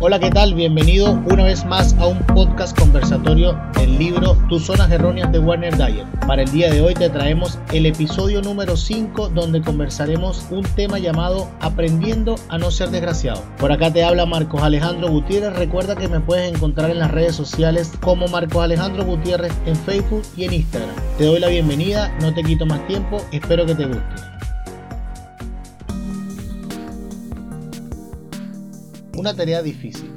Hola, 0.00 0.20
¿qué 0.20 0.30
tal? 0.30 0.54
Bienvenido 0.54 1.20
una 1.28 1.42
vez 1.42 1.64
más 1.64 1.92
a 1.94 2.06
un 2.06 2.18
podcast 2.18 2.78
conversatorio 2.78 3.60
del 3.74 3.98
libro 3.98 4.36
Tus 4.48 4.66
zonas 4.66 4.88
erróneas 4.92 5.32
de 5.32 5.40
Warner 5.40 5.76
Dyer. 5.76 6.06
Para 6.24 6.42
el 6.42 6.52
día 6.52 6.70
de 6.70 6.80
hoy 6.80 6.94
te 6.94 7.10
traemos 7.10 7.58
el 7.72 7.84
episodio 7.84 8.40
número 8.40 8.76
5 8.76 9.30
donde 9.30 9.60
conversaremos 9.60 10.46
un 10.52 10.62
tema 10.62 11.00
llamado 11.00 11.50
Aprendiendo 11.58 12.36
a 12.48 12.58
no 12.58 12.70
ser 12.70 12.90
desgraciado. 12.90 13.42
Por 13.58 13.72
acá 13.72 13.92
te 13.92 14.04
habla 14.04 14.24
Marcos 14.24 14.62
Alejandro 14.62 15.08
Gutiérrez. 15.08 15.56
Recuerda 15.56 15.96
que 15.96 16.06
me 16.06 16.20
puedes 16.20 16.54
encontrar 16.54 16.90
en 16.90 17.00
las 17.00 17.10
redes 17.10 17.34
sociales 17.34 17.90
como 18.00 18.28
Marcos 18.28 18.62
Alejandro 18.62 19.04
Gutiérrez 19.04 19.52
en 19.66 19.74
Facebook 19.74 20.22
y 20.36 20.44
en 20.44 20.52
Instagram. 20.52 20.94
Te 21.18 21.24
doy 21.24 21.40
la 21.40 21.48
bienvenida, 21.48 22.16
no 22.20 22.32
te 22.32 22.44
quito 22.44 22.66
más 22.66 22.86
tiempo, 22.86 23.16
espero 23.32 23.66
que 23.66 23.74
te 23.74 23.86
guste. 23.86 24.38
Una 29.18 29.34
tarea 29.34 29.62
difícil. 29.62 30.12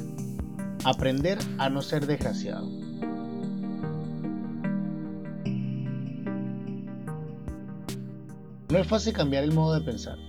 Aprender 0.86 1.40
a 1.58 1.72
no 1.72 1.82
ser 1.82 2.06
desgraciado. 2.06 2.70
No 8.70 8.78
es 8.78 8.86
fácil 8.88 9.14
cambiar 9.14 9.44
el 9.44 9.54
modo 9.54 9.74
de 9.74 9.82
pensar. 9.84 10.20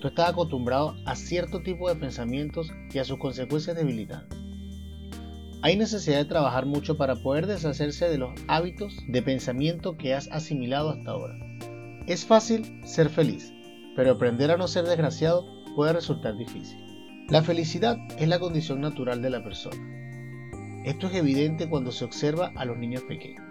Tú 0.00 0.06
estás 0.06 0.28
acostumbrado 0.28 0.94
a 1.06 1.16
cierto 1.16 1.60
tipo 1.64 1.88
de 1.88 1.96
pensamientos 1.96 2.70
y 2.92 3.00
a 3.00 3.04
sus 3.04 3.18
consecuencias 3.18 3.74
debilitantes. 3.74 4.38
Hay 5.62 5.76
necesidad 5.76 6.18
de 6.18 6.26
trabajar 6.26 6.66
mucho 6.66 6.96
para 6.96 7.16
poder 7.16 7.48
deshacerse 7.48 8.08
de 8.08 8.18
los 8.18 8.30
hábitos 8.46 8.94
de 9.08 9.22
pensamiento 9.22 9.96
que 9.96 10.14
has 10.14 10.28
asimilado 10.30 10.90
hasta 10.90 11.10
ahora. 11.10 11.34
Es 12.06 12.24
fácil 12.24 12.80
ser 12.84 13.08
feliz, 13.08 13.52
pero 13.96 14.12
aprender 14.12 14.52
a 14.52 14.56
no 14.56 14.68
ser 14.68 14.84
desgraciado 14.84 15.44
puede 15.74 15.94
resultar 15.94 16.36
difícil. 16.36 16.93
La 17.30 17.42
felicidad 17.42 17.96
es 18.18 18.28
la 18.28 18.38
condición 18.38 18.82
natural 18.82 19.22
de 19.22 19.30
la 19.30 19.42
persona. 19.42 19.76
Esto 20.84 21.06
es 21.06 21.14
evidente 21.14 21.70
cuando 21.70 21.90
se 21.90 22.04
observa 22.04 22.52
a 22.54 22.66
los 22.66 22.76
niños 22.76 23.02
pequeños. 23.08 23.42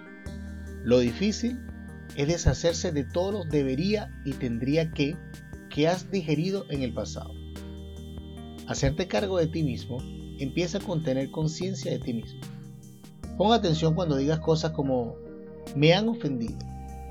Lo 0.83 0.99
difícil 0.99 1.59
es 2.15 2.27
deshacerse 2.27 2.91
de 2.91 3.03
todos 3.03 3.33
los 3.33 3.49
debería 3.49 4.11
y 4.25 4.33
tendría 4.33 4.91
que 4.91 5.15
que 5.71 5.87
has 5.87 6.11
digerido 6.11 6.65
en 6.69 6.83
el 6.83 6.93
pasado. 6.93 7.33
Hacerte 8.67 9.07
cargo 9.07 9.39
de 9.39 9.47
ti 9.47 9.63
mismo 9.63 9.97
empieza 10.37 10.79
con 10.79 11.01
tener 11.01 11.31
conciencia 11.31 11.91
de 11.91 11.97
ti 11.97 12.13
mismo. 12.13 12.41
Pon 13.39 13.53
atención 13.53 13.95
cuando 13.95 14.17
digas 14.17 14.39
cosas 14.39 14.71
como 14.73 15.15
me 15.75 15.95
han 15.95 16.09
ofendido. 16.09 16.59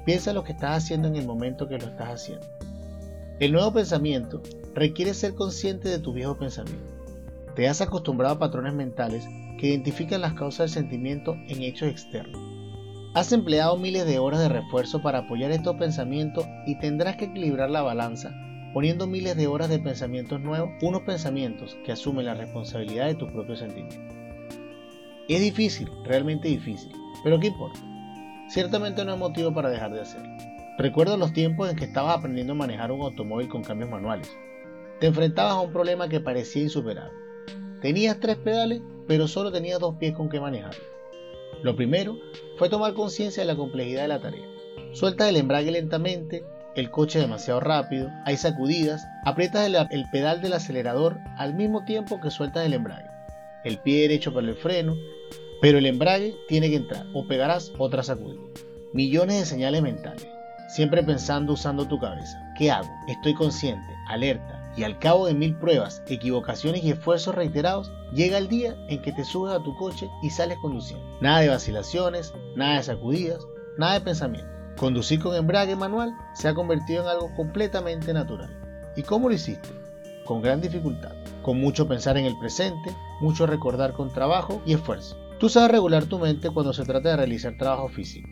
Piensa 0.06 0.32
lo 0.32 0.44
que 0.44 0.52
estás 0.52 0.84
haciendo 0.84 1.08
en 1.08 1.16
el 1.16 1.26
momento 1.26 1.66
que 1.66 1.78
lo 1.78 1.86
estás 1.86 2.08
haciendo. 2.08 2.46
El 3.40 3.50
nuevo 3.50 3.72
pensamiento 3.72 4.40
requiere 4.74 5.14
ser 5.14 5.34
consciente 5.34 5.88
de 5.88 5.98
tu 5.98 6.12
viejo 6.12 6.38
pensamiento. 6.38 6.92
Te 7.54 7.68
has 7.68 7.80
acostumbrado 7.80 8.34
a 8.34 8.38
patrones 8.38 8.74
mentales 8.74 9.24
que 9.58 9.68
identifican 9.68 10.20
las 10.20 10.34
causas 10.34 10.74
del 10.74 10.82
sentimiento 10.82 11.36
en 11.48 11.62
hechos 11.62 11.88
externos. 11.88 12.40
Has 13.14 13.32
empleado 13.32 13.76
miles 13.76 14.06
de 14.06 14.18
horas 14.18 14.40
de 14.40 14.48
refuerzo 14.48 15.02
para 15.02 15.18
apoyar 15.18 15.50
estos 15.50 15.76
pensamientos 15.76 16.46
y 16.66 16.78
tendrás 16.78 17.16
que 17.16 17.26
equilibrar 17.26 17.70
la 17.70 17.82
balanza 17.82 18.34
poniendo 18.72 19.06
miles 19.06 19.36
de 19.36 19.46
horas 19.46 19.68
de 19.68 19.78
pensamientos 19.78 20.40
nuevos, 20.40 20.70
unos 20.80 21.02
pensamientos 21.02 21.76
que 21.84 21.92
asumen 21.92 22.24
la 22.24 22.34
responsabilidad 22.34 23.06
de 23.06 23.14
tus 23.14 23.30
propios 23.30 23.58
sentimientos. 23.58 23.98
Es 25.28 25.40
difícil, 25.40 25.90
realmente 26.04 26.48
difícil, 26.48 26.90
pero 27.22 27.38
¿qué 27.38 27.48
importa? 27.48 27.78
Ciertamente 28.48 29.04
no 29.04 29.12
hay 29.12 29.18
motivo 29.18 29.52
para 29.52 29.70
dejar 29.70 29.92
de 29.92 30.00
hacerlo. 30.00 30.28
Recuerdo 30.78 31.16
los 31.16 31.32
tiempos 31.32 31.70
en 31.70 31.76
que 31.76 31.84
estabas 31.84 32.16
aprendiendo 32.16 32.54
a 32.54 32.56
manejar 32.56 32.92
un 32.92 33.02
automóvil 33.02 33.48
con 33.48 33.62
cambios 33.62 33.90
manuales. 33.90 34.30
Te 35.02 35.08
enfrentabas 35.08 35.54
a 35.54 35.60
un 35.60 35.72
problema 35.72 36.08
que 36.08 36.20
parecía 36.20 36.62
insuperable. 36.62 37.18
Tenías 37.80 38.20
tres 38.20 38.36
pedales, 38.36 38.82
pero 39.08 39.26
solo 39.26 39.50
tenías 39.50 39.80
dos 39.80 39.96
pies 39.96 40.14
con 40.14 40.28
que 40.28 40.38
manejarlo. 40.38 40.80
Lo 41.64 41.74
primero 41.74 42.16
fue 42.56 42.68
tomar 42.68 42.94
conciencia 42.94 43.42
de 43.42 43.48
la 43.48 43.56
complejidad 43.56 44.02
de 44.02 44.06
la 44.06 44.20
tarea. 44.20 44.46
Sueltas 44.92 45.28
el 45.28 45.38
embrague 45.38 45.72
lentamente, 45.72 46.44
el 46.76 46.92
coche 46.92 47.18
demasiado 47.18 47.58
rápido, 47.58 48.10
hay 48.26 48.36
sacudidas, 48.36 49.04
aprietas 49.24 49.66
el, 49.66 49.74
el, 49.74 50.04
pedal 50.12 50.40
del 50.40 50.52
acelerador 50.52 51.18
al 51.36 51.54
mismo 51.54 51.84
tiempo 51.84 52.20
que 52.20 52.30
sueltas 52.30 52.64
el 52.64 52.72
embrague. 52.72 53.10
El 53.64 53.78
pie 53.78 54.02
derecho 54.02 54.32
para 54.32 54.46
el 54.46 54.54
freno, 54.54 54.94
pero 55.60 55.78
el 55.78 55.86
embrague 55.86 56.36
tiene 56.46 56.70
que 56.70 56.76
entrar 56.76 57.06
o 57.12 57.26
pegarás 57.26 57.72
otra 57.76 58.04
sacudida. 58.04 58.40
Millones 58.92 59.40
de 59.40 59.46
señales 59.46 59.82
mentales 59.82 60.28
siempre 60.72 61.02
pensando 61.02 61.52
usando 61.52 61.86
tu 61.86 61.98
cabeza. 61.98 62.38
¿Qué 62.56 62.70
hago? 62.70 62.88
Estoy 63.06 63.34
consciente, 63.34 63.92
alerta, 64.08 64.61
y 64.76 64.84
al 64.84 64.98
cabo 64.98 65.26
de 65.26 65.34
mil 65.34 65.56
pruebas, 65.56 66.02
equivocaciones 66.06 66.82
y 66.82 66.90
esfuerzos 66.90 67.34
reiterados, 67.34 67.92
llega 68.12 68.38
el 68.38 68.48
día 68.48 68.76
en 68.88 69.02
que 69.02 69.12
te 69.12 69.24
subes 69.24 69.54
a 69.54 69.62
tu 69.62 69.76
coche 69.76 70.08
y 70.22 70.30
sales 70.30 70.58
conduciendo. 70.62 71.04
Nada 71.20 71.40
de 71.40 71.48
vacilaciones, 71.48 72.32
nada 72.56 72.76
de 72.76 72.82
sacudidas, 72.82 73.46
nada 73.78 73.94
de 73.94 74.00
pensamiento. 74.00 74.50
Conducir 74.76 75.20
con 75.20 75.34
embrague 75.34 75.76
manual 75.76 76.12
se 76.34 76.48
ha 76.48 76.54
convertido 76.54 77.02
en 77.02 77.08
algo 77.08 77.34
completamente 77.34 78.12
natural. 78.12 78.50
¿Y 78.96 79.02
cómo 79.02 79.28
lo 79.28 79.34
hiciste? 79.34 79.68
Con 80.24 80.42
gran 80.42 80.60
dificultad, 80.60 81.12
con 81.42 81.60
mucho 81.60 81.86
pensar 81.86 82.16
en 82.16 82.26
el 82.26 82.38
presente, 82.38 82.94
mucho 83.20 83.46
recordar 83.46 83.92
con 83.92 84.12
trabajo 84.12 84.62
y 84.64 84.74
esfuerzo. 84.74 85.16
Tú 85.38 85.48
sabes 85.48 85.70
regular 85.70 86.04
tu 86.04 86.18
mente 86.18 86.50
cuando 86.50 86.72
se 86.72 86.84
trata 86.84 87.10
de 87.10 87.16
realizar 87.16 87.56
trabajo 87.56 87.88
físico 87.88 88.28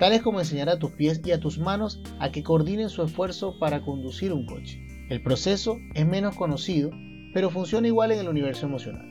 tales 0.00 0.22
como 0.22 0.40
enseñar 0.40 0.70
a 0.70 0.78
tus 0.78 0.92
pies 0.92 1.20
y 1.24 1.30
a 1.30 1.40
tus 1.40 1.58
manos 1.58 2.00
a 2.18 2.32
que 2.32 2.42
coordinen 2.42 2.88
su 2.88 3.02
esfuerzo 3.02 3.58
para 3.58 3.82
conducir 3.82 4.32
un 4.32 4.46
coche. 4.46 4.89
El 5.10 5.22
proceso 5.22 5.80
es 5.94 6.06
menos 6.06 6.36
conocido, 6.36 6.92
pero 7.34 7.50
funciona 7.50 7.88
igual 7.88 8.12
en 8.12 8.20
el 8.20 8.28
universo 8.28 8.66
emocional. 8.66 9.04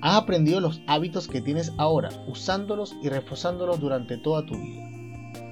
Has 0.00 0.22
aprendido 0.22 0.60
los 0.60 0.82
hábitos 0.86 1.26
que 1.26 1.40
tienes 1.40 1.72
ahora, 1.78 2.10
usándolos 2.28 2.94
y 3.02 3.08
reforzándolos 3.08 3.80
durante 3.80 4.18
toda 4.18 4.46
tu 4.46 4.54
vida. 4.54 4.88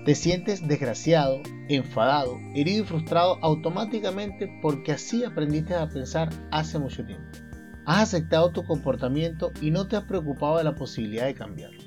Te 0.04 0.14
sientes 0.14 0.66
desgraciado, 0.66 1.40
enfadado, 1.68 2.38
herido 2.54 2.84
y 2.84 2.86
frustrado 2.86 3.38
automáticamente 3.42 4.48
porque 4.62 4.92
así 4.92 5.24
aprendiste 5.24 5.74
a 5.74 5.88
pensar 5.88 6.28
hace 6.52 6.78
mucho 6.78 7.04
tiempo. 7.04 7.26
Has 7.84 8.14
aceptado 8.14 8.52
tu 8.52 8.62
comportamiento 8.62 9.50
y 9.60 9.72
no 9.72 9.88
te 9.88 9.96
has 9.96 10.04
preocupado 10.04 10.58
de 10.58 10.64
la 10.64 10.76
posibilidad 10.76 11.26
de 11.26 11.34
cambiarlo. 11.34 11.82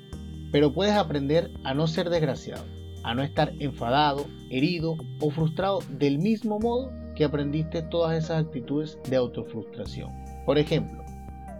Pero 0.52 0.74
puedes 0.74 0.94
aprender 0.94 1.50
a 1.64 1.72
no 1.72 1.86
ser 1.86 2.10
desgraciado 2.10 2.64
a 3.04 3.14
no 3.14 3.22
estar 3.22 3.52
enfadado, 3.60 4.26
herido 4.50 4.96
o 5.20 5.30
frustrado 5.30 5.80
del 5.90 6.18
mismo 6.18 6.58
modo 6.58 6.90
que 7.14 7.24
aprendiste 7.24 7.82
todas 7.82 8.16
esas 8.16 8.44
actitudes 8.44 8.98
de 9.08 9.16
autofrustración. 9.16 10.12
Por 10.44 10.58
ejemplo, 10.58 11.04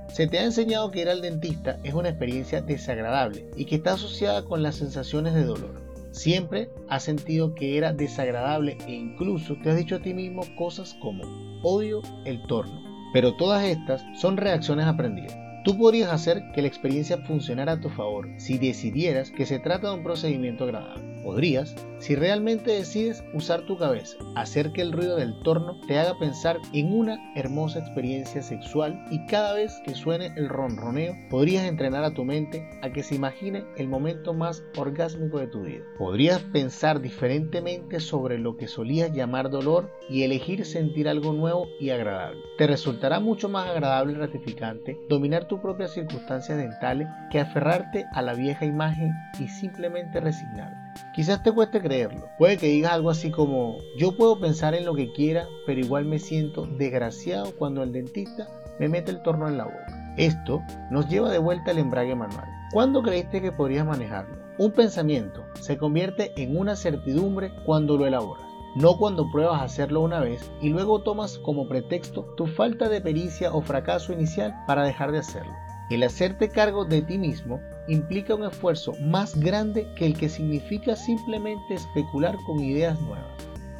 se 0.08 0.28
te 0.28 0.38
ha 0.38 0.44
enseñado 0.44 0.90
que 0.90 1.00
ir 1.00 1.08
al 1.08 1.22
dentista 1.22 1.78
es 1.82 1.92
una 1.92 2.10
experiencia 2.10 2.62
desagradable 2.62 3.46
y 3.56 3.64
que 3.64 3.76
está 3.76 3.94
asociada 3.94 4.44
con 4.44 4.62
las 4.62 4.76
sensaciones 4.76 5.34
de 5.34 5.44
dolor. 5.44 5.82
Siempre 6.12 6.70
has 6.88 7.02
sentido 7.02 7.54
que 7.56 7.76
era 7.76 7.92
desagradable 7.92 8.78
e 8.86 8.92
incluso 8.92 9.56
te 9.60 9.70
has 9.70 9.76
dicho 9.76 9.96
a 9.96 10.02
ti 10.02 10.14
mismo 10.14 10.42
cosas 10.56 10.94
como 11.02 11.24
odio 11.64 12.02
el 12.24 12.40
torno. 12.46 12.80
Pero 13.12 13.34
todas 13.36 13.64
estas 13.64 14.04
son 14.20 14.36
reacciones 14.36 14.86
aprendidas. 14.86 15.36
Tú 15.64 15.76
podrías 15.76 16.12
hacer 16.12 16.42
que 16.54 16.62
la 16.62 16.68
experiencia 16.68 17.18
funcionara 17.18 17.72
a 17.72 17.80
tu 17.80 17.88
favor 17.88 18.28
si 18.38 18.58
decidieras 18.58 19.30
que 19.30 19.46
se 19.46 19.58
trata 19.58 19.88
de 19.88 19.96
un 19.96 20.04
procedimiento 20.04 20.64
agradable. 20.64 21.13
Podrías, 21.24 21.74
si 22.00 22.14
realmente 22.14 22.70
decides 22.70 23.24
usar 23.32 23.62
tu 23.62 23.78
cabeza, 23.78 24.18
hacer 24.36 24.72
que 24.72 24.82
el 24.82 24.92
ruido 24.92 25.16
del 25.16 25.40
torno 25.40 25.80
te 25.86 25.98
haga 25.98 26.18
pensar 26.18 26.58
en 26.74 26.92
una 26.92 27.18
hermosa 27.34 27.78
experiencia 27.78 28.42
sexual 28.42 29.02
y 29.10 29.24
cada 29.24 29.54
vez 29.54 29.80
que 29.86 29.94
suene 29.94 30.32
el 30.36 30.50
ronroneo, 30.50 31.14
podrías 31.30 31.64
entrenar 31.64 32.04
a 32.04 32.12
tu 32.12 32.24
mente 32.24 32.68
a 32.82 32.90
que 32.92 33.02
se 33.02 33.14
imagine 33.14 33.64
el 33.78 33.88
momento 33.88 34.34
más 34.34 34.62
orgásmico 34.76 35.38
de 35.38 35.46
tu 35.46 35.62
vida. 35.62 35.82
Podrías 35.96 36.40
pensar 36.40 37.00
diferentemente 37.00 38.00
sobre 38.00 38.38
lo 38.38 38.58
que 38.58 38.68
solías 38.68 39.10
llamar 39.12 39.48
dolor 39.48 39.90
y 40.10 40.24
elegir 40.24 40.66
sentir 40.66 41.08
algo 41.08 41.32
nuevo 41.32 41.68
y 41.80 41.88
agradable. 41.88 42.42
Te 42.58 42.66
resultará 42.66 43.18
mucho 43.18 43.48
más 43.48 43.70
agradable 43.70 44.12
y 44.12 44.16
gratificante 44.16 44.98
dominar 45.08 45.48
tus 45.48 45.60
propias 45.60 45.92
circunstancias 45.92 46.58
dentales 46.58 47.08
que 47.30 47.40
aferrarte 47.40 48.04
a 48.12 48.20
la 48.20 48.34
vieja 48.34 48.66
imagen 48.66 49.10
y 49.40 49.48
simplemente 49.48 50.20
resignarte. 50.20 50.83
Quizás 51.14 51.42
te 51.42 51.52
cueste 51.52 51.80
creerlo. 51.80 52.28
Puede 52.38 52.56
que 52.56 52.66
digas 52.66 52.92
algo 52.92 53.10
así 53.10 53.30
como, 53.30 53.78
yo 53.98 54.16
puedo 54.16 54.38
pensar 54.40 54.74
en 54.74 54.84
lo 54.84 54.94
que 54.94 55.12
quiera, 55.12 55.46
pero 55.66 55.80
igual 55.80 56.04
me 56.04 56.18
siento 56.18 56.66
desgraciado 56.66 57.54
cuando 57.56 57.82
el 57.82 57.92
dentista 57.92 58.48
me 58.78 58.88
mete 58.88 59.10
el 59.10 59.22
torno 59.22 59.48
en 59.48 59.58
la 59.58 59.64
boca. 59.64 60.14
Esto 60.16 60.62
nos 60.90 61.08
lleva 61.08 61.30
de 61.30 61.38
vuelta 61.38 61.70
al 61.70 61.78
embrague 61.78 62.14
manual. 62.14 62.48
¿Cuándo 62.72 63.02
creíste 63.02 63.40
que 63.40 63.52
podrías 63.52 63.86
manejarlo? 63.86 64.36
Un 64.58 64.70
pensamiento 64.70 65.44
se 65.60 65.76
convierte 65.78 66.32
en 66.36 66.56
una 66.56 66.76
certidumbre 66.76 67.52
cuando 67.66 67.96
lo 67.96 68.06
elaboras, 68.06 68.46
no 68.76 68.96
cuando 68.96 69.28
pruebas 69.32 69.62
hacerlo 69.62 70.00
una 70.00 70.20
vez 70.20 70.48
y 70.60 70.68
luego 70.68 71.02
tomas 71.02 71.38
como 71.38 71.68
pretexto 71.68 72.22
tu 72.36 72.46
falta 72.46 72.88
de 72.88 73.00
pericia 73.00 73.52
o 73.52 73.62
fracaso 73.62 74.12
inicial 74.12 74.54
para 74.66 74.84
dejar 74.84 75.10
de 75.10 75.18
hacerlo. 75.18 75.52
El 75.90 76.04
hacerte 76.04 76.48
cargo 76.48 76.84
de 76.84 77.02
ti 77.02 77.18
mismo 77.18 77.60
implica 77.88 78.34
un 78.34 78.44
esfuerzo 78.44 78.92
más 79.00 79.38
grande 79.38 79.86
que 79.96 80.06
el 80.06 80.16
que 80.16 80.28
significa 80.28 80.96
simplemente 80.96 81.74
especular 81.74 82.36
con 82.46 82.60
ideas 82.60 83.00
nuevas. 83.00 83.24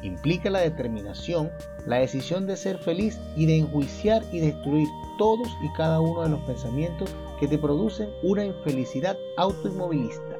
Implica 0.03 0.49
la 0.49 0.59
determinación, 0.59 1.49
la 1.87 1.97
decisión 1.97 2.45
de 2.45 2.57
ser 2.57 2.77
feliz 2.77 3.19
y 3.35 3.47
de 3.47 3.57
enjuiciar 3.57 4.23
y 4.31 4.39
destruir 4.39 4.87
todos 5.17 5.47
y 5.63 5.69
cada 5.75 5.99
uno 5.99 6.21
de 6.21 6.29
los 6.29 6.41
pensamientos 6.41 7.09
que 7.39 7.47
te 7.47 7.57
producen 7.57 8.09
una 8.21 8.45
infelicidad 8.45 9.17
autoinmovilista. 9.37 10.37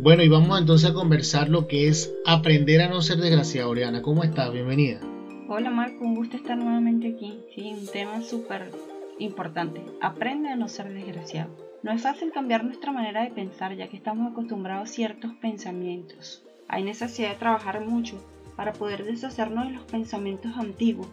Bueno, 0.00 0.22
y 0.22 0.28
vamos 0.28 0.58
entonces 0.58 0.90
a 0.90 0.94
conversar 0.94 1.48
lo 1.48 1.66
que 1.66 1.88
es 1.88 2.14
aprender 2.24 2.80
a 2.82 2.88
no 2.88 3.02
ser 3.02 3.18
desgraciado. 3.18 3.70
Oriana, 3.70 4.00
¿cómo 4.00 4.22
estás? 4.22 4.52
Bienvenida. 4.52 5.00
Hola 5.48 5.70
Marco, 5.70 6.04
un 6.04 6.14
gusto 6.14 6.36
estar 6.36 6.56
nuevamente 6.56 7.14
aquí. 7.14 7.40
Sí, 7.54 7.72
un 7.72 7.86
tema 7.86 8.22
súper 8.22 8.70
importante. 9.18 9.82
Aprende 10.00 10.48
a 10.48 10.56
no 10.56 10.68
ser 10.68 10.92
desgraciado. 10.92 11.50
No 11.82 11.92
es 11.92 12.02
fácil 12.02 12.32
cambiar 12.32 12.64
nuestra 12.64 12.92
manera 12.92 13.22
de 13.22 13.30
pensar 13.30 13.74
ya 13.74 13.88
que 13.88 13.96
estamos 13.96 14.30
acostumbrados 14.30 14.88
a 14.88 14.92
ciertos 14.92 15.32
pensamientos. 15.34 16.42
Hay 16.68 16.82
necesidad 16.82 17.30
de 17.30 17.36
trabajar 17.36 17.80
mucho 17.80 18.22
para 18.56 18.72
poder 18.72 19.04
deshacernos 19.04 19.66
de 19.66 19.74
los 19.74 19.84
pensamientos 19.84 20.56
antiguos. 20.56 21.08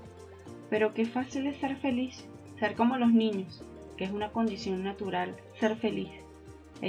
Pero 0.70 0.94
qué 0.94 1.06
fácil 1.06 1.48
es 1.48 1.58
ser 1.58 1.76
feliz, 1.78 2.26
ser 2.60 2.76
como 2.76 2.98
los 2.98 3.12
niños, 3.12 3.64
que 3.98 4.06
es 4.06 4.12
una 4.12 4.32
condición 4.32 4.84
natural, 4.84 5.36
ser 5.60 5.76
feliz 5.76 6.10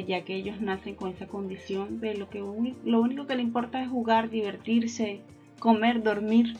ya 0.05 0.25
que 0.25 0.35
ellos 0.35 0.61
nacen 0.61 0.95
con 0.95 1.11
esa 1.11 1.27
condición 1.27 2.01
de 2.01 2.15
lo 2.15 2.29
que 2.29 2.41
lo 2.41 3.01
único 3.01 3.27
que 3.27 3.37
le 3.37 3.43
importa 3.43 3.83
es 3.83 3.89
jugar, 3.89 4.31
divertirse, 4.31 5.21
comer, 5.59 6.03
dormir. 6.03 6.57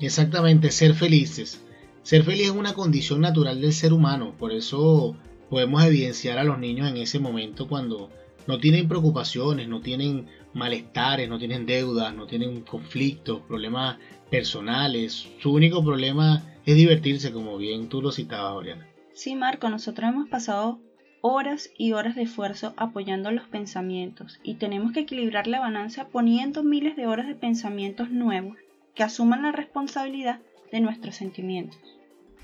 Exactamente, 0.00 0.70
ser 0.70 0.94
felices. 0.94 1.62
Ser 2.02 2.24
feliz 2.24 2.46
es 2.46 2.50
una 2.50 2.74
condición 2.74 3.20
natural 3.20 3.60
del 3.60 3.72
ser 3.72 3.92
humano, 3.92 4.34
por 4.38 4.52
eso 4.52 5.16
podemos 5.50 5.84
evidenciar 5.84 6.38
a 6.38 6.44
los 6.44 6.58
niños 6.58 6.88
en 6.88 6.96
ese 6.96 7.18
momento 7.18 7.68
cuando 7.68 8.10
no 8.46 8.58
tienen 8.58 8.88
preocupaciones, 8.88 9.68
no 9.68 9.80
tienen 9.80 10.26
malestares, 10.54 11.28
no 11.28 11.38
tienen 11.38 11.66
deudas, 11.66 12.14
no 12.14 12.26
tienen 12.26 12.62
conflictos, 12.62 13.42
problemas 13.42 13.98
personales. 14.30 15.28
Su 15.40 15.52
único 15.52 15.84
problema 15.84 16.42
es 16.64 16.76
divertirse, 16.76 17.32
como 17.32 17.58
bien 17.58 17.88
tú 17.88 18.00
lo 18.00 18.12
citabas, 18.12 18.54
Oriana. 18.54 18.86
Sí, 19.12 19.36
Marco, 19.36 19.68
nosotros 19.68 20.08
hemos 20.08 20.28
pasado 20.28 20.80
horas 21.20 21.70
y 21.76 21.92
horas 21.92 22.16
de 22.16 22.22
esfuerzo 22.22 22.72
apoyando 22.76 23.30
los 23.30 23.46
pensamientos 23.46 24.40
y 24.42 24.54
tenemos 24.54 24.92
que 24.92 25.00
equilibrar 25.00 25.46
la 25.46 25.60
balanza 25.60 26.08
poniendo 26.08 26.62
miles 26.62 26.96
de 26.96 27.06
horas 27.06 27.26
de 27.26 27.34
pensamientos 27.34 28.10
nuevos 28.10 28.56
que 28.94 29.02
asuman 29.02 29.42
la 29.42 29.52
responsabilidad 29.52 30.40
de 30.72 30.80
nuestros 30.80 31.16
sentimientos. 31.16 31.78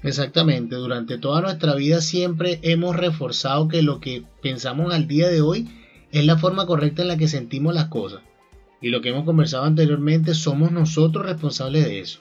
Exactamente, 0.02 0.76
durante 0.76 1.18
toda 1.18 1.40
nuestra 1.40 1.74
vida 1.74 2.00
siempre 2.00 2.60
hemos 2.62 2.96
reforzado 2.96 3.68
que 3.68 3.82
lo 3.82 4.00
que 4.00 4.24
pensamos 4.42 4.94
al 4.94 5.08
día 5.08 5.28
de 5.28 5.40
hoy 5.40 5.68
es 6.12 6.24
la 6.24 6.38
forma 6.38 6.66
correcta 6.66 7.02
en 7.02 7.08
la 7.08 7.16
que 7.16 7.28
sentimos 7.28 7.74
las 7.74 7.86
cosas. 7.86 8.22
Y 8.80 8.90
lo 8.90 9.00
que 9.00 9.08
hemos 9.08 9.24
conversado 9.24 9.64
anteriormente, 9.64 10.34
somos 10.34 10.70
nosotros 10.70 11.26
responsables 11.26 11.86
de 11.86 12.00
eso. 12.00 12.20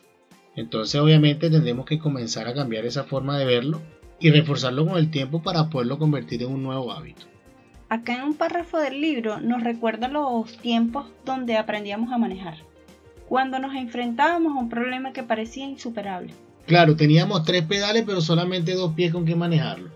Entonces 0.55 0.99
obviamente 1.01 1.49
tendremos 1.49 1.85
que 1.85 1.99
comenzar 1.99 2.47
a 2.47 2.53
cambiar 2.53 2.85
esa 2.85 3.03
forma 3.03 3.37
de 3.37 3.45
verlo 3.45 3.81
y 4.19 4.31
reforzarlo 4.31 4.87
con 4.87 4.97
el 4.97 5.11
tiempo 5.11 5.43
para 5.43 5.69
poderlo 5.69 5.99
convertir 5.99 6.43
en 6.43 6.51
un 6.51 6.63
nuevo 6.63 6.91
hábito. 6.91 7.23
Acá 7.89 8.15
en 8.15 8.23
un 8.23 8.33
párrafo 8.35 8.77
del 8.79 8.99
libro 8.99 9.39
nos 9.41 9.63
recuerda 9.63 10.07
los 10.07 10.57
tiempos 10.57 11.05
donde 11.23 11.57
aprendíamos 11.57 12.11
a 12.11 12.17
manejar, 12.17 12.57
cuando 13.27 13.59
nos 13.59 13.75
enfrentábamos 13.75 14.55
a 14.55 14.59
un 14.59 14.69
problema 14.69 15.13
que 15.13 15.23
parecía 15.23 15.65
insuperable. 15.65 16.33
Claro, 16.65 16.95
teníamos 16.95 17.43
tres 17.43 17.63
pedales 17.63 18.03
pero 18.05 18.21
solamente 18.21 18.73
dos 18.73 18.93
pies 18.93 19.11
con 19.11 19.25
que 19.25 19.35
manejarlo. 19.35 19.91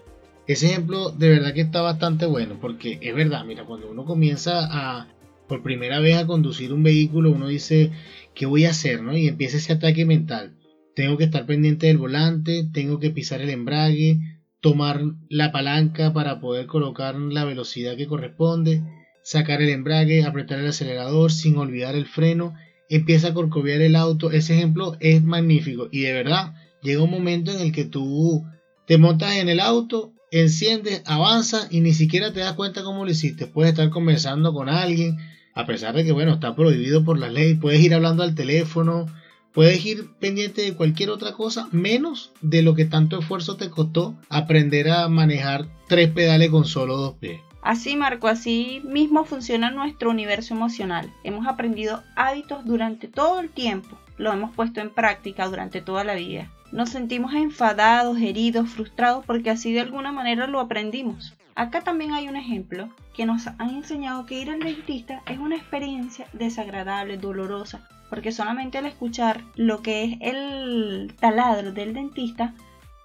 Ese 0.48 0.68
ejemplo 0.68 1.12
de 1.12 1.30
verdad 1.30 1.54
que 1.54 1.62
está 1.62 1.82
bastante 1.82 2.26
bueno 2.26 2.58
porque 2.60 3.00
es 3.02 3.16
verdad, 3.16 3.46
mira, 3.46 3.66
cuando 3.66 3.90
uno 3.90 4.06
comienza 4.06 4.68
a 4.70 5.08
por 5.48 5.64
primera 5.64 6.00
vez 6.00 6.16
a 6.16 6.28
conducir 6.28 6.74
un 6.74 6.84
vehículo, 6.84 7.32
uno 7.32 7.48
dice, 7.48 7.92
¿qué 8.36 8.46
voy 8.46 8.66
a 8.66 8.70
hacer? 8.70 9.02
¿no? 9.02 9.18
Y 9.18 9.28
empieza 9.28 9.58
ese 9.58 9.74
ataque 9.74 10.06
mental 10.06 10.56
tengo 11.00 11.18
que 11.18 11.24
estar 11.24 11.46
pendiente 11.46 11.88
del 11.88 11.98
volante, 11.98 12.68
tengo 12.74 13.00
que 13.00 13.10
pisar 13.10 13.40
el 13.40 13.50
embrague, 13.50 14.20
tomar 14.60 15.00
la 15.30 15.54
palanca 15.54 16.12
para 16.12 16.42
poder 16.42 16.66
colocar 16.66 17.16
la 17.16 17.46
velocidad 17.46 17.96
que 17.96 18.06
corresponde, 18.06 18.84
sacar 19.24 19.62
el 19.62 19.70
embrague, 19.70 20.26
apretar 20.26 20.60
el 20.60 20.68
acelerador 20.68 21.32
sin 21.32 21.56
olvidar 21.56 21.96
el 21.96 22.06
freno, 22.06 22.54
empieza 22.90 23.30
a 23.30 23.34
corcoviar 23.34 23.82
el 23.82 23.96
auto. 23.96 24.32
Ese 24.32 24.56
ejemplo 24.56 24.98
es 25.00 25.24
magnífico 25.24 25.88
y 25.92 26.02
de 26.02 26.14
verdad 26.14 26.54
llega 26.82 27.04
un 27.04 27.12
momento 27.12 27.52
en 27.52 27.62
el 27.62 27.72
que 27.72 27.86
tú 27.86 28.46
te 28.86 28.98
montas 28.98 29.36
en 29.38 29.50
el 29.50 29.60
auto, 29.60 30.14
enciendes, 30.32 31.04
avanzas 31.06 31.68
y 31.72 31.82
ni 31.82 31.94
siquiera 31.94 32.34
te 32.34 32.40
das 32.40 32.54
cuenta 32.54 32.84
cómo 32.84 33.06
lo 33.06 33.12
hiciste. 33.12 33.48
Puedes 33.48 33.72
estar 33.72 33.90
conversando 33.90 34.54
con 34.54 34.70
alguien, 34.70 35.18
a 35.54 35.66
pesar 35.66 35.96
de 35.96 36.04
que 36.04 36.12
bueno, 36.12 36.34
está 36.34 36.56
prohibido 36.56 37.04
por 37.04 37.20
la 37.20 37.30
ley, 37.30 37.54
puedes 37.54 37.82
ir 37.82 37.94
hablando 37.94 38.24
al 38.24 38.36
teléfono, 38.36 39.08
Puedes 39.54 39.84
ir 39.84 40.12
pendiente 40.20 40.62
de 40.62 40.76
cualquier 40.76 41.10
otra 41.10 41.34
cosa 41.34 41.68
menos 41.72 42.32
de 42.42 42.62
lo 42.62 42.76
que 42.76 42.86
tanto 42.86 43.20
esfuerzo 43.20 43.58
te 43.58 43.70
costó 43.70 44.16
aprender 44.30 44.90
a 44.92 45.10
manejar 45.10 45.68
tres 45.88 46.10
pedales 46.12 46.52
con 46.52 46.66
solo 46.66 46.98
dos 46.98 47.16
pies. 47.16 47.42
Así, 47.62 47.96
Marco, 47.96 48.28
así 48.28 48.82
mismo 48.86 49.26
funciona 49.26 49.70
nuestro 49.70 50.10
universo 50.10 50.54
emocional. 50.54 51.12
Hemos 51.24 51.46
aprendido 51.48 52.04
hábitos 52.16 52.66
durante 52.66 53.08
todo 53.08 53.40
el 53.40 53.50
tiempo, 53.50 53.98
lo 54.18 54.32
hemos 54.32 54.52
puesto 54.56 54.80
en 54.82 54.90
práctica 54.90 55.48
durante 55.48 55.82
toda 55.82 56.04
la 56.04 56.16
vida. 56.16 56.50
Nos 56.72 56.90
sentimos 56.90 57.34
enfadados, 57.34 58.18
heridos, 58.20 58.70
frustrados 58.70 59.26
porque 59.26 59.50
así 59.50 59.74
de 59.74 59.82
alguna 59.82 60.12
manera 60.12 60.48
lo 60.48 60.60
aprendimos. 60.60 61.34
Acá 61.56 61.82
también 61.82 62.14
hay 62.14 62.30
un 62.30 62.38
ejemplo 62.38 62.90
que 63.14 63.26
nos 63.26 63.48
han 63.48 63.72
enseñado 63.72 64.26
que 64.26 64.40
ir 64.40 64.50
al 64.50 64.62
dentista 64.62 65.22
es 65.26 65.40
una 65.40 65.58
experiencia 65.58 66.28
desagradable, 66.32 67.18
dolorosa, 67.18 67.86
porque 68.10 68.32
solamente 68.32 68.78
al 68.78 68.86
escuchar 68.86 69.44
lo 69.56 69.82
que 69.82 70.04
es 70.06 70.18
el 70.22 71.14
taladro 71.20 71.74
del 71.74 71.94
dentista 71.94 72.54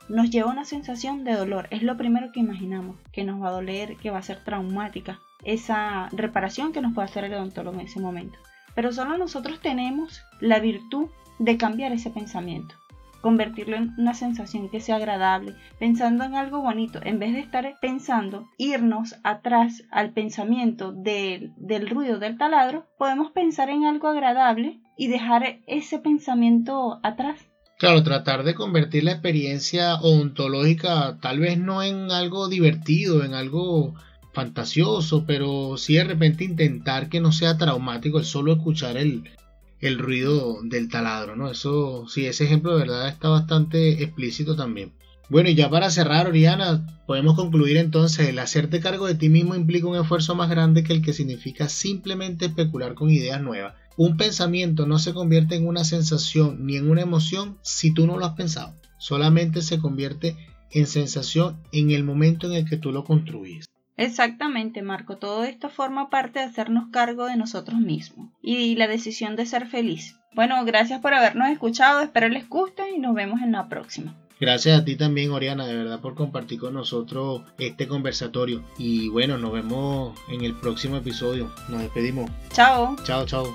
nos 0.09 0.31
lleva 0.31 0.51
una 0.51 0.65
sensación 0.65 1.25
de 1.25 1.35
dolor. 1.35 1.69
Es 1.71 1.83
lo 1.83 1.97
primero 1.97 2.33
que 2.33 2.41
imaginamos, 2.41 2.97
que 3.12 3.25
nos 3.25 3.43
va 3.43 3.49
a 3.49 3.53
doler, 3.53 3.97
que 3.97 4.11
va 4.11 4.19
a 4.19 4.23
ser 4.23 4.43
traumática, 4.45 5.21
esa 5.45 6.09
reparación 6.12 6.73
que 6.73 6.81
nos 6.81 6.95
puede 6.95 7.06
hacer 7.06 7.25
el 7.25 7.35
odontólogo 7.35 7.79
en 7.79 7.87
ese 7.87 8.01
momento. 8.01 8.39
Pero 8.75 8.93
solo 8.93 9.17
nosotros 9.17 9.61
tenemos 9.61 10.23
la 10.41 10.59
virtud 10.59 11.09
de 11.39 11.56
cambiar 11.56 11.93
ese 11.93 12.11
pensamiento 12.11 12.75
convertirlo 13.25 13.77
en 13.77 13.95
una 13.97 14.12
sensación 14.12 14.69
que 14.69 14.81
sea 14.81 14.97
agradable, 14.97 15.55
pensando 15.79 16.25
en 16.25 16.35
algo 16.35 16.61
bonito, 16.61 17.00
en 17.03 17.19
vez 17.19 17.33
de 17.33 17.41
estar 17.41 17.79
pensando, 17.81 18.50
irnos 18.59 19.19
atrás 19.25 19.83
al 19.91 20.11
pensamiento 20.11 20.93
del 20.93 21.89
ruido 21.89 22.19
del 22.19 22.37
taladro, 22.37 22.87
podemos 22.99 23.31
pensar 23.31 23.71
en 23.71 23.85
algo 23.85 24.09
agradable 24.09 24.79
y 24.99 25.09
dejar 25.09 25.61
ese 25.67 25.99
pensamiento 26.00 27.00
atrás. 27.03 27.39
Claro, 27.85 28.03
tratar 28.03 28.45
de 28.45 28.55
convertir 28.55 29.05
la 29.05 29.13
experiencia 29.13 29.97
ontológica 29.97 31.19
tal 31.21 31.41
vez 31.41 31.59
no 31.59 31.83
en 31.83 32.11
algo 32.11 32.49
divertido, 32.49 33.23
en 33.25 33.35
algo 33.35 33.95
fantasioso, 34.33 35.26
pero 35.26 35.76
sí 35.76 35.97
de 35.97 36.05
repente 36.05 36.45
intentar 36.45 37.11
que 37.11 37.21
no 37.21 37.31
sea 37.31 37.59
traumático 37.59 38.19
el 38.19 38.25
solo 38.25 38.55
escuchar 38.55 38.97
el, 38.97 39.25
el 39.81 39.99
ruido 39.99 40.62
del 40.62 40.88
taladro, 40.88 41.37
¿no? 41.37 41.50
Eso, 41.50 42.09
sí, 42.09 42.25
ese 42.25 42.45
ejemplo 42.45 42.73
de 42.73 42.85
verdad 42.87 43.07
está 43.07 43.29
bastante 43.29 44.03
explícito 44.03 44.57
también. 44.57 44.95
Bueno, 45.31 45.49
y 45.49 45.54
ya 45.54 45.71
para 45.71 45.90
cerrar, 45.90 46.26
Oriana, 46.26 46.87
podemos 47.07 47.35
concluir 47.35 47.78
entonces, 47.78 48.28
el 48.28 48.38
hacerte 48.38 48.81
cargo 48.81 49.07
de 49.07 49.14
ti 49.14 49.31
mismo 49.31 49.54
implica 49.54 49.87
un 49.87 49.97
esfuerzo 49.97 50.35
más 50.35 50.50
grande 50.50 50.85
que 50.85 50.93
el 50.93 51.02
que 51.02 51.14
significa 51.14 51.69
simplemente 51.69 52.47
especular 52.47 52.95
con 52.95 53.11
ideas 53.11 53.40
nuevas. 53.40 53.75
Un 53.97 54.16
pensamiento 54.16 54.87
no 54.87 54.99
se 54.99 55.14
convierte 55.14 55.54
en 55.54 55.66
una 55.66 55.85
sensación 55.85 56.66
ni 56.66 56.76
en 56.76 56.90
una 56.90 57.02
emoción 57.02 57.59
si 57.62 57.95
tú 57.95 58.07
no 58.07 58.19
lo 58.19 58.26
has 58.26 58.35
pensado. 58.35 58.75
Solamente 58.99 59.62
se 59.62 59.78
convierte 59.78 60.37
en 60.73 60.87
sensación 60.87 61.59
en 61.73 61.90
el 61.90 62.04
momento 62.04 62.47
en 62.47 62.54
el 62.54 62.69
que 62.69 62.76
tú 62.76 62.93
lo 62.93 63.04
construyes. 63.04 63.66
Exactamente, 63.97 64.83
Marco. 64.83 65.16
Todo 65.16 65.45
esto 65.45 65.69
forma 65.69 66.11
parte 66.11 66.40
de 66.40 66.47
hacernos 66.47 66.88
cargo 66.90 67.26
de 67.26 67.37
nosotros 67.37 67.78
mismos 67.78 68.31
y 68.43 68.75
la 68.75 68.88
decisión 68.88 69.37
de 69.37 69.47
ser 69.47 69.69
feliz. 69.69 70.16
Bueno, 70.35 70.62
gracias 70.64 71.00
por 71.00 71.14
habernos 71.14 71.49
escuchado, 71.49 72.00
espero 72.00 72.28
les 72.28 72.49
guste 72.49 72.83
y 72.95 72.99
nos 72.99 73.14
vemos 73.14 73.40
en 73.40 73.52
la 73.52 73.69
próxima. 73.69 74.16
Gracias 74.41 74.81
a 74.81 74.85
ti 74.85 74.97
también, 74.97 75.31
Oriana, 75.31 75.67
de 75.67 75.76
verdad 75.76 76.00
por 76.00 76.14
compartir 76.14 76.59
con 76.59 76.75
nosotros 76.75 77.43
este 77.59 77.87
conversatorio. 77.87 78.62
Y 78.79 79.09
bueno, 79.09 79.38
nos 79.38 79.53
vemos 79.53 80.19
en 80.29 80.45
el 80.45 80.55
próximo 80.55 80.97
episodio. 80.97 81.53
Nos 81.69 81.81
despedimos. 81.81 82.31
Chao. 82.53 82.97
Chao, 83.05 83.25
chao. 83.26 83.55